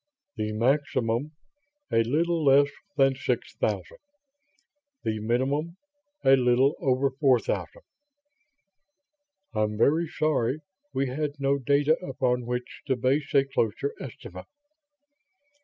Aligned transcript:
"The 0.35 0.51
maximum, 0.53 1.33
a 1.91 2.01
little 2.01 2.43
less 2.43 2.71
than 2.97 3.13
six 3.13 3.53
thousand. 3.53 3.99
The 5.03 5.19
minimum, 5.19 5.77
a 6.25 6.35
little 6.35 6.73
over 6.79 7.11
four 7.11 7.37
thousand. 7.39 7.83
I'm 9.53 9.77
very 9.77 10.07
sorry 10.07 10.61
we 10.91 11.05
had 11.05 11.39
no 11.39 11.59
data 11.59 11.99
upon 12.03 12.47
which 12.47 12.81
to 12.87 12.95
base 12.95 13.31
a 13.35 13.45
closer 13.45 13.93
estimate." 13.99 14.47